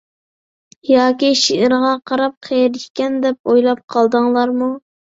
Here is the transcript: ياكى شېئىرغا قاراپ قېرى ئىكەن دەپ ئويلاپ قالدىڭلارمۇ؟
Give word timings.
ياكى 0.91 1.29
شېئىرغا 1.41 1.93
قاراپ 2.13 2.35
قېرى 2.49 2.83
ئىكەن 2.87 3.23
دەپ 3.29 3.55
ئويلاپ 3.55 3.89
قالدىڭلارمۇ؟ 3.97 4.75